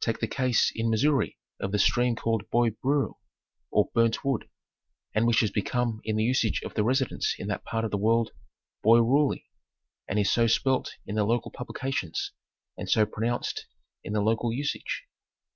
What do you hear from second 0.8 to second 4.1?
Missouri of the stream called Bois Brule, or